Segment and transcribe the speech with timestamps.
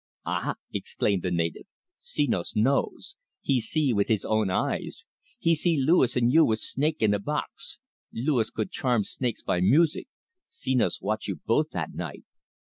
[0.25, 1.67] "Ah!" exclaimed the native.
[1.99, 5.05] "Senos knows he see with his own eyes.
[5.37, 7.77] He see Luis and you with snake in a box.
[8.11, 10.07] Luis could charm snakes by music.
[10.49, 12.23] Senos watch you both that night!"